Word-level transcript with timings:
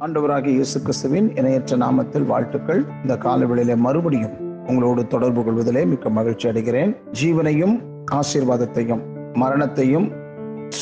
ஆண்டவராகிய 0.00 0.52
இயேசு 0.52 0.82
கிறிஸ்துவின் 0.82 1.36
இணையற்ற 1.36 1.76
நாமத்தில் 1.76 2.26
வாழ்த்துக்கள். 2.26 2.80
இந்த 3.02 3.14
காலவெளியில 3.16 3.76
மறுபடியும் 3.76 4.34
உங்களோடு 4.66 5.06
தொடர்பு 5.06 5.44
கொள்வதிலே 5.44 5.84
மிக்க 5.84 6.10
மகிழ்ச்சி 6.10 6.48
அடைகிறேன். 6.48 6.92
ஜீவனையும் 7.12 7.74
ஆசீர்வாதத்தையும் 8.14 9.02
மரணத்தையும் 9.34 10.06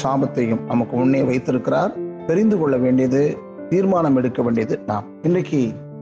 சாபத்தையும் 0.02 0.66
நமக்கு 0.66 0.96
முன்னே 0.96 1.22
வைத்திருக்கிறார். 1.22 1.92
தெரிந்து 2.26 2.58
கொள்ள 2.58 2.76
வேண்டியது 2.76 3.22
தீர்மானம் 3.68 4.16
எடுக்க 4.16 4.42
வேண்டியது 4.42 4.78
நாம். 4.86 5.06
இன்றைக்கு 5.22 5.60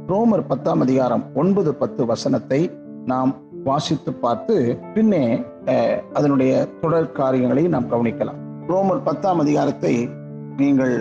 ரோமர் 0.08 0.46
பத்தாம் 0.46 0.80
அதிகாரம் 0.80 1.24
ஒன்பது 1.34 1.74
பத்து 1.74 2.06
வசனத்தை 2.06 2.60
நாம் 3.04 3.32
வாசித்து 3.64 4.12
பார்த்து 4.14 4.54
பின்னே 4.94 5.24
அஹ், 5.66 6.02
அதனுடைய 6.12 6.52
தொடர் 6.80 7.12
காரியங்களை 7.12 7.68
நாம் 7.68 7.90
கவனிக்கலாம். 7.90 8.38
ரோமர் 8.68 9.02
பத்தாம் 9.02 9.38
அதிகாரத்தை 9.38 9.94
நீங்கள் 10.56 10.94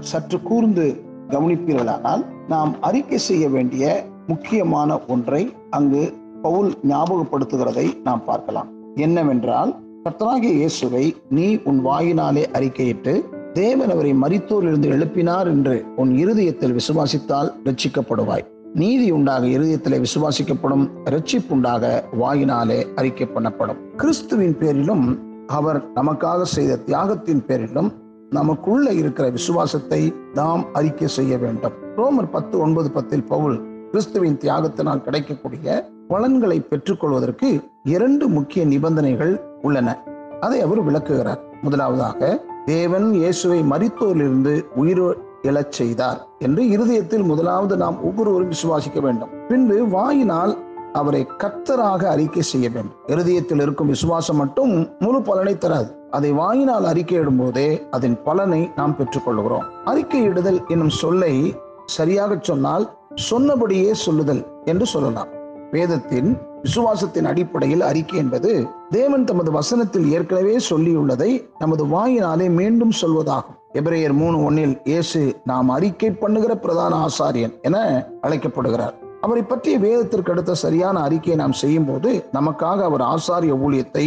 சற்று 0.00 0.42
கூர்ந்து 0.42 0.86
கவனிப்பீர்களானால் 1.30 2.22
நாம் 2.48 2.72
அறிக்கை 2.80 3.18
செய்ய 3.18 3.48
வேண்டிய 3.48 3.84
முக்கியமான 4.26 4.98
ஒன்றை 5.06 5.42
அங்கு 5.70 6.02
பவுல் 6.42 6.70
ஞாபகப்படுத்துகிறதை 6.88 7.86
நாம் 8.02 8.24
பார்க்கலாம். 8.24 8.68
என்னவென்றால் 8.94 9.72
கர்த்தராகிய 10.04 10.52
இயேசுவை 10.52 11.04
நீ 11.30 11.58
உன் 11.64 11.80
வாயினாலே 11.86 12.44
அறிக்கையிட்டு 12.58 13.12
தேவன் 13.52 13.90
அவரை 13.90 14.12
மரித்தோரிலிருந்து 14.12 14.88
எழுப்பினார் 14.96 15.46
என்று 15.46 15.84
உன் 15.96 16.12
இருதயத்தில் 16.16 16.76
விசுவாசித்தால் 16.76 17.50
ரட்சிக்கப்படுவாய் 17.64 18.44
நீதி 18.74 19.10
உண்டாக 19.10 19.46
இருதயத்திலே 19.46 19.98
விசுவாசிக்கப்படும் 20.06 20.84
ரட்சிப்புண்டாக 21.04 21.84
வாயினாலே 22.20 22.78
அறிக்கை 22.94 23.28
பண்ணப்படும். 23.34 23.80
கிறிஸ்துவின் 23.96 24.56
பேரிலும் 24.58 25.06
அவர் 25.46 25.80
நமக்காக 25.94 26.42
செய்த 26.42 26.76
தியாகத்தின் 26.76 27.44
பேரிலும் 27.46 27.90
நமக்குள்ள 28.30 28.90
இருக்கிற 28.90 29.30
விசுவாசத்தை 29.30 30.14
நாம் 30.34 30.64
அறிக்கை 30.72 31.08
செய்ய 31.08 31.38
வேண்டும். 31.38 31.72
ரோமர் 31.96 32.30
பத்து 32.30 32.58
ஒன்பது 32.58 32.90
பத்தில் 32.90 33.24
பவுல் 33.24 33.56
கிறிஸ்துவின் 33.90 34.36
தியாகத்தினால் 34.36 35.00
கிடைக்கக்கூடிய 35.00 35.90
பலன்களை 36.08 36.60
பெற்றுக்கொள்வதற்கு 36.60 37.64
இரண்டு 37.84 38.28
முக்கிய 38.28 38.64
நிபந்தனைகள் 38.64 39.40
உள்ளன. 39.62 40.02
அதை 40.40 40.60
அவர் 40.60 40.82
விளக்குகிறார். 40.82 41.40
முதலாவதாக 41.62 42.44
தேவன் 42.64 43.12
இயேசுவை 43.12 43.60
மறித்தோரிலிருந்து 43.62 44.66
உயிர் 44.74 45.28
எழச் 45.42 45.72
செய்தார் 45.72 46.26
என்று 46.38 46.68
இருதயத்தில் 46.68 47.22
முதலாவது 47.22 47.76
நாம் 47.76 48.02
ஒவ்வொருவரும் 48.04 48.50
விசுவாசிக்க 48.50 49.00
வேண்டும். 49.00 49.28
பின்பு 49.48 49.88
வாயினால் 49.88 50.56
அவரை 50.92 51.26
கத்தராக 51.38 52.02
அறிக்கை 52.04 52.42
செய்ய 52.42 52.70
வேண்டும். 52.70 52.96
இருதயத்தில் 53.06 53.58
இருக்கும் 53.58 53.86
விசுவாசம் 53.86 54.36
மட்டும் 54.36 54.88
முழு 54.98 55.22
பலனை 55.22 55.58
தராது. 55.58 55.96
அதை 56.10 56.32
வாயினால் 56.32 56.84
அறிக்கையிடும் 56.84 57.38
போதே 57.38 57.86
அதன் 57.90 58.22
பலனை 58.22 58.70
நாம் 58.76 58.96
பெற்றுக்கொள்கிறோம். 58.96 59.66
அறிக்கையிடுதல் 59.84 60.68
என்னும் 60.68 60.88
சொல்லை 60.88 61.56
சரியாக 61.86 62.38
சொன்னால் 62.40 62.98
சொன்னபடியே 63.14 63.94
சொல்லுதல் 63.94 64.46
என்று 64.64 64.86
சொல்லலாம். 64.86 65.28
வேதத்தின் 65.70 66.38
விசுவாசத்தின் 66.62 67.24
அடிப்படையில் 67.24 67.80
அறிக்கை 67.80 68.18
என்பது 68.18 68.66
தேவன் 68.90 69.24
தமது 69.24 69.50
வசனத்தில் 69.50 70.10
ஏற்கனவே 70.10 70.56
சொல்லியுள்ளதை 70.70 71.48
நமது 71.58 71.86
வாயினாலே 71.86 72.48
மீண்டும் 72.48 72.92
சொல்வதாகும். 73.00 73.58
எபிரேயர் 73.74 74.12
மூணு 74.12 74.44
ஒன்னில் 74.44 74.80
இயேசு 74.84 75.40
நாம் 75.44 75.68
அறிக்கை 75.68 76.10
பண்ணுகிற 76.10 76.56
பிரதான 76.56 77.06
ஆசாரியன் 77.06 77.60
என 77.60 78.06
அழைக்கப்படுகிறார். 78.20 79.08
அவரை 79.24 79.42
பற்றிய 79.42 79.78
வேதத்திற்கு 79.78 80.32
அடுத்த 80.32 80.52
சரியான 80.54 80.96
அறிக்கையை 81.06 81.36
நாம் 81.40 81.56
செய்யும் 81.62 81.88
போது 81.88 82.10
நமக்காக 82.32 82.84
அவர் 82.88 83.04
ஆசாரிய 83.12 83.54
ஊழியத்தை 83.64 84.04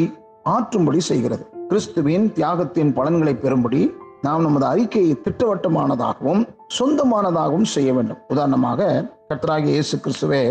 ஆற்றும்படி 0.54 1.00
செய்கிறது. 1.10 1.44
கிறிஸ்துவின் 1.70 2.26
தியாகத்தின் 2.38 2.92
பலன்களை 2.94 3.34
பெறும்படி 3.44 3.82
நாம் 4.22 4.42
நமது 4.42 4.66
அறிக்கையை 4.66 5.14
திட்டவட்டமானதாகவும் 5.26 6.44
சொந்தமானதாகவும் 6.78 7.70
செய்ய 7.76 7.90
வேண்டும். 7.94 8.22
உதாரணமாக 8.28 9.10
கர்த்தராகிய 9.30 9.74
இயேசு 9.78 9.98
கிறிஸ்துவே 9.98 10.44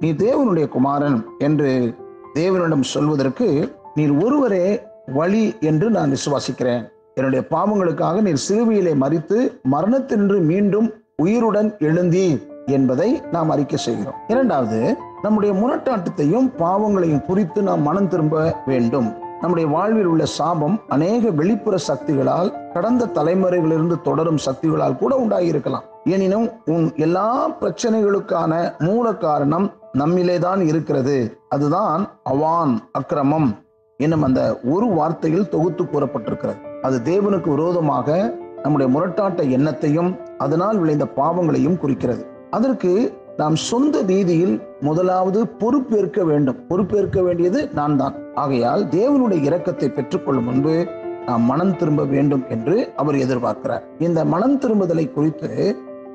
நீ 0.00 0.10
தேவனுடைய 0.24 0.68
குமாரன் 0.68 1.18
என்று 1.38 1.70
தேவனிடம் 2.34 2.86
சொல்வதற்கு 2.94 3.48
நீர் 3.94 4.14
ஒருவரே 4.24 4.66
வழி 5.18 5.44
என்று 5.70 5.86
நான் 5.90 6.14
விசுவாசிக்கிறேன். 6.16 6.84
என்னுடைய 7.14 7.42
பாவங்களுக்காக 7.54 8.20
நீர் 8.26 8.44
சிறுவியிலே 8.48 8.92
மறித்து 9.04 9.38
மரணத்தின்று 9.70 10.38
மீண்டும் 10.50 10.88
உயிருடன் 11.16 11.70
எழுந்தீர். 11.88 12.40
என்பதை 12.68 13.22
நாம் 13.32 13.50
அறிக்கை 13.50 13.78
செய்கிறோம். 13.78 14.14
இரண்டாவது 14.28 14.96
நம்முடைய 15.22 15.54
முரட்டாட்டத்தையும் 15.60 16.56
பாவங்களையும் 16.56 17.24
குறித்து 17.24 17.62
நாம் 17.62 17.82
மனம் 17.82 18.08
திரும்ப 18.08 18.56
வேண்டும். 18.66 19.26
நம்முடைய 19.40 19.70
வாழ்வில் 19.70 20.04
உள்ள 20.04 20.24
சாபம் 20.24 20.80
அநேக 20.88 21.30
வெளிப்புற 21.30 21.76
சக்திகளால் 21.88 22.72
கடந்த 22.72 23.06
தலைமுறைகளிலிருந்து 23.06 24.00
தொடரும் 24.02 24.36
சக்திகளால் 24.36 24.96
கூட 24.96 25.16
உண்டாகியிருக்கலாம் 25.16 25.86
எனினும் 26.04 26.50
உன் 26.64 26.94
எல்லா 26.96 27.50
பிரச்சனைகளுக்கான 27.50 28.78
மூல 28.78 29.14
காரணம் 29.14 29.72
நம்மிலே 29.98 30.38
தான் 30.38 30.66
இருக்கிறது. 30.66 31.38
அதுதான் 31.48 32.08
அவான் 32.30 32.78
அக்கிரமம் 32.92 33.58
என்னும் 33.96 34.22
அந்த 34.22 34.60
ஒரு 34.64 34.86
வார்த்தையில் 34.86 35.48
தொகுத்து 35.48 35.84
கூறப்பட்டிருக்கிறது. 35.84 36.56
அது 36.82 37.00
தேவனுக்கு 37.04 37.48
விரோதமாக 37.48 38.34
நம்முடைய 38.62 39.00
முரட்டாட்ட 39.00 39.40
எண்ணத்தையும் 39.58 40.18
அதனால் 40.38 40.78
விளைந்த 40.78 41.06
பாவங்களையும் 41.06 41.78
குறிக்கிறது. 41.78 42.26
அதற்கு 42.50 42.90
நாம் 43.36 43.56
சொந்த 43.56 44.02
ரீதியில் 44.02 44.54
முதலாவது 44.80 45.40
பொறுப்பேற்க 45.46 46.24
வேண்டும். 46.24 46.56
பொறுப்பேற்க 46.68 47.22
வேண்டியது 47.22 47.60
நான் 47.74 47.96
தான் 47.96 48.14
ஆகையால் 48.34 48.82
தேவனுடைய 48.88 49.40
இரக்கத்தை 49.48 49.88
பெற்றுக்கொள்ளும் 49.88 50.44
முன்பு 50.44 50.74
நாம் 51.26 51.44
மனம் 51.50 51.76
திரும்ப 51.76 52.04
வேண்டும் 52.04 52.44
என்று 52.48 52.76
அவர் 52.96 53.14
எதிர்பார்க்கிறார். 53.14 53.84
இந்த 53.98 54.24
மனம் 54.24 54.56
திரும்புதலை 54.58 55.12
குறித்து 55.12 55.50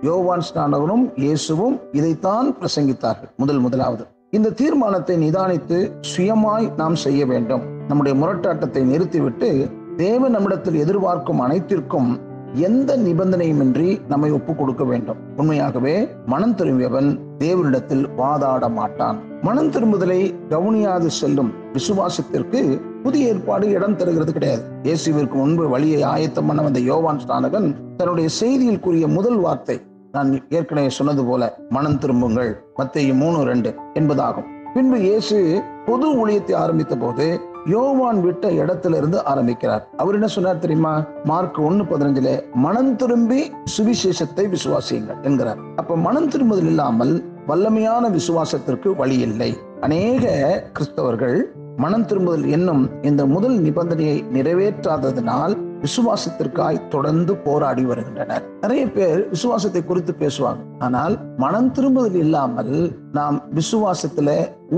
யோவான் 0.01 0.45
ஸ்நானகனும் 0.47 1.05
இயேசுவும் 1.15 1.75
இதைத்தான் 1.91 2.47
பிரசங்கித்தார்கள். 2.61 3.31
முதல் 3.37 3.59
முதலாவது. 3.59 4.05
இந்த 4.31 4.53
தீர்மானத்தை 4.61 5.15
நிதானித்து 5.25 5.77
சுயமாய் 6.11 6.67
நாம் 6.75 6.95
செய்ய 6.95 7.25
வேண்டும். 7.25 7.63
நம்முடைய 7.87 8.13
முரட்டாட்டத்தை 8.21 8.83
நிறுத்திவிட்டு 8.91 9.49
தேவ 9.97 10.29
நம்மிடத்தில் 10.29 10.81
எதிர்பார்க்கும் 10.83 11.39
அனைத்திற்கும் 11.39 12.11
எந்த 12.55 12.97
நிபந்தனையுமின்றி 12.97 14.01
நம்மை 14.07 14.31
ஒப்பு 14.31 14.55
கொடுக்க 14.55 14.83
வேண்டும்? 14.83 15.17
உண்மையாகவே 15.35 16.07
மனம் 16.25 16.55
திரும்பியவன் 16.55 17.19
தேவனிடத்தில் 17.39 18.05
வாதாட 18.17 18.69
மாட்டான். 18.69 19.19
மனம் 19.41 19.71
திரும்புதலை 19.71 20.35
கவனியாது 20.49 21.09
செல்லும் 21.09 21.53
விசுவாசத்திற்கு 21.73 22.81
புதிய 23.03 23.27
ஏற்பாடு 23.27 23.69
இடம் 23.69 23.95
தருகிறது 23.95 24.33
கிடையாது. 24.33 24.63
இயேசுவிற்கு 24.83 25.33
முன்பு 25.33 25.69
வழியை 25.69 26.01
ஆயத்தம் 26.01 26.45
பண்ண 26.45 26.61
வந்த 26.61 26.79
யோவான் 26.79 27.19
ஸ்நானகன் 27.19 27.75
தன்னுடைய 27.97 28.29
செய்தியில் 28.39 28.79
கூறிய 28.79 29.07
முதல் 29.07 29.35
வார்த்தை 29.35 29.81
நான் 30.11 30.41
ஏற்கனவே 30.49 30.89
சொன்னது 30.89 31.25
போல 31.25 31.57
மனம் 31.69 31.97
திரும்புங்கள். 31.97 32.63
மத்திய 32.75 33.13
மூணு 33.13 33.43
ரெண்டு 33.43 33.75
என்பதாகும். 33.93 34.45
பின்பு 34.73 34.99
இயேசு 35.01 35.63
பொது 35.85 36.27
ஊழியத்தை 36.27 36.55
ஆரம்பித்த 36.55 36.95
போது 36.95 37.41
யோவான் 37.65 38.21
விட்ட 38.21 38.49
இடத்துல 38.49 38.97
இருந்து 38.97 39.23
ஆரம்பிக்கிறார். 39.23 39.87
அவர் 39.97 40.13
என்ன 40.13 40.27
சொன்னார் 40.27 40.59
தெரியுமா? 40.59 41.05
மார்க் 41.23 41.59
ஒன்னு 41.59 41.83
பதினஞ்சுல 41.83 42.53
மனம் 42.53 42.95
திரும்பி 42.95 43.51
சுவிசேஷத்தை 43.77 44.55
விசுவாசியுங்கள் 44.55 45.21
என்கிறார். 45.21 45.57
அப்ப 45.75 45.97
மனம் 45.97 46.27
திரும்புதல் 46.27 46.65
இல்லாமல் 46.65 47.23
வல்லமையான 47.47 48.09
விசுவாசத்திற்கு 48.09 48.95
வழி 48.95 49.17
இல்லை. 49.17 49.57
அநேக 49.79 50.63
கிறிஸ்தவர்கள் 50.79 51.41
மனம் 51.77 52.05
திரும்புதல் 52.05 52.47
என்னும் 52.47 52.89
இந்த 53.01 53.25
முதல் 53.25 53.59
நிபந்தனையை 53.59 54.23
நிறைவேற்றாததினால் 54.33 55.57
விசுவாசத்திற்காய் 55.85 56.87
தொடர்ந்து 56.87 57.35
போராடி 57.45 57.83
வருகின்றனர். 57.83 58.43
நிறைய 58.61 58.83
பேர் 58.91 59.21
விசுவாசத்தை 59.29 59.81
குறித்து 59.85 60.15
பேசுவாங்க. 60.19 60.61
ஆனால் 60.79 61.15
மனம் 61.37 61.71
திரும்புதல் 61.71 62.19
இல்லாமல் 62.25 62.73
நாம் 63.11 63.37
விசுவாசத்துல 63.59 64.29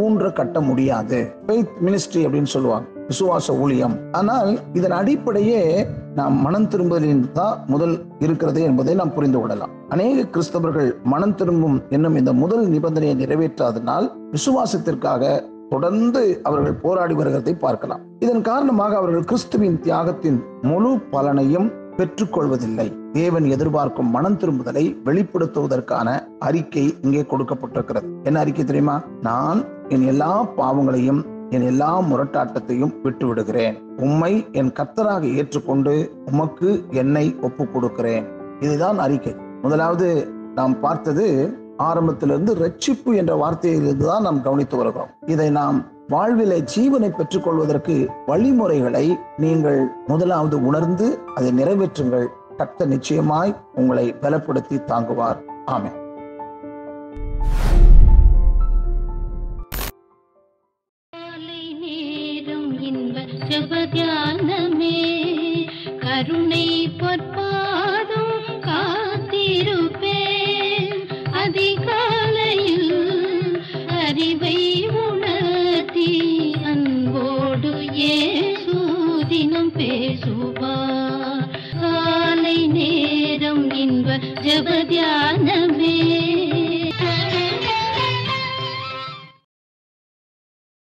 ஊன்ற 0.01 0.31
கட்ட 0.31 0.61
முடியாது. 0.61 1.19
மினிஸ்ட்ரி 1.85 2.23
அப்படின்னு 2.25 2.53
சொல்லுவாங்க. 2.55 2.87
விசுவாச 3.11 3.47
ஊழியம். 3.63 3.95
ஆனால் 4.11 4.51
இதன் 4.73 4.95
அடிப்படையே 4.99 5.61
நாம் 6.15 6.35
மனம் 6.45 6.67
திரும்புதலின் 6.67 7.25
தான் 7.33 7.57
முதல் 7.67 7.95
இருக்கிறது 8.19 8.61
என்பதை 8.69 8.93
நாம் 8.95 9.13
புரிந்து 9.13 9.39
கொள்ளலாம். 9.39 9.73
அநேக 9.89 10.23
கிறிஸ்தவர்கள் 10.35 10.89
மனம் 11.03 11.35
திரும்பும் 11.35 11.77
என்னும் 11.89 12.15
இந்த 12.15 12.33
முதல் 12.43 12.63
நிபந்தனையை 12.69 13.15
நிறைவேற்றாதனால் 13.23 14.07
விசுவாசத்திற்காக 14.35 15.23
தொடர்ந்து 15.69 16.39
அவர்கள் 16.43 16.73
போராடி 16.73 17.13
வருகிறதை 17.13 17.59
பார்க்கலாம். 17.59 18.01
இதன் 18.19 18.41
காரணமாக 18.41 18.95
அவர்கள் 18.95 19.23
கிறிஸ்துவின் 19.23 19.79
தியாகத்தின் 19.79 20.39
முழு 20.61 20.91
பலனையும் 21.11 21.69
பெற்றுக்கொள்வதில்லை. 21.97 23.11
தேவன் 23.11 23.45
எதிர்பார்க்கும் 23.45 24.09
மனம் 24.09 24.37
திரும்புதலை 24.37 24.85
வெளிப்படுத்துவதற்கான 25.05 26.09
அறிக்கை 26.39 26.95
இங்கே 27.01 27.21
கொடுக்கப்பட்டிருக்கிறது. 27.21 28.07
என்ன 28.23 28.39
அறிக்கை 28.39 28.65
தெரியுமா? 28.65 29.03
நான் 29.21 29.61
என் 29.87 30.05
எல்லா 30.05 30.43
பாவங்களையும் 30.43 31.21
என் 31.49 31.61
எல்லா 31.61 32.01
முரட்டாட்டத்தையும் 32.01 33.01
விட்டு 33.01 33.27
விடுகிறேன் 33.27 33.75
உம்மை 33.97 34.45
என் 34.51 34.71
கர்த்தராக 34.71 35.33
ஏற்றுக்கொண்டு 35.35 35.93
உமக்கு 36.25 36.69
என்னை 36.89 37.35
ஒப்பு 37.41 37.67
கொடுக்கிறேன் 37.67 38.25
இதுதான் 38.59 38.99
அறிக்கை. 38.99 39.35
முதலாவது 39.61 40.33
நாம் 40.55 40.79
பார்த்தது 40.79 41.25
ஆரம்பத்திலிருந்து 41.77 42.55
ரட்சிப்பு 42.55 43.15
என்ற 43.15 43.35
வார்த்தையிலிருந்து 43.35 44.05
தான் 44.05 44.21
நாம் 44.21 44.41
கவனித்து 44.41 44.77
வருகிறோம். 44.77 45.09
இதை 45.25 45.49
நாம் 45.49 45.85
வாழ்விலை 46.09 46.67
ஜீவனை 46.75 47.09
பெற்றுக்கொள்வதற்கு 47.09 48.07
வழிமுறைகளை 48.25 49.17
நீங்கள் 49.37 49.87
முதலாவது 50.07 50.65
உணர்ந்து 50.65 51.19
அதை 51.35 51.51
நிறைவேற்றுங்கள். 51.51 52.25
கர்த்தர் 52.57 52.87
நிச்சயமாய் 52.87 53.55
உங்களை 53.75 54.15
பலப்படுத்தி 54.21 54.83
தாங்குவார். 54.83 55.37
ஆமென். 55.65 56.03
இன்ப 63.49 63.85
கருணை 65.99 66.91
பேசுவார் 84.54 84.86